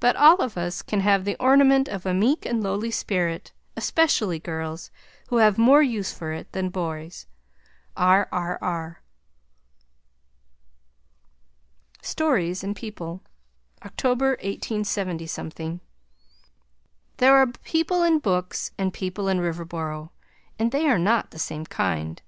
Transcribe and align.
But 0.00 0.16
all 0.16 0.34
of 0.38 0.58
us 0.58 0.82
can 0.82 0.98
have 1.02 1.24
the 1.24 1.36
ornament 1.38 1.86
of 1.86 2.04
a 2.04 2.12
meek 2.12 2.44
and 2.44 2.60
lowly 2.64 2.90
spirit, 2.90 3.52
especially 3.76 4.40
girls, 4.40 4.90
who 5.28 5.36
have 5.36 5.56
more 5.56 5.84
use 5.84 6.12
for 6.12 6.32
it 6.32 6.50
than 6.50 6.68
boys. 6.68 7.28
R.R.R. 7.96 9.02
STORIES 12.02 12.64
AND 12.64 12.74
PEOPLE 12.74 13.22
October, 13.84 14.30
187 14.42 15.80
There 17.18 17.36
are 17.36 17.46
people 17.46 18.02
in 18.02 18.18
books 18.18 18.72
and 18.76 18.92
people 18.92 19.28
in 19.28 19.38
Riverboro, 19.38 20.10
and 20.58 20.72
they 20.72 20.88
are 20.88 20.98
not 20.98 21.30
the 21.30 21.38
same 21.38 21.64
kind. 21.66 22.20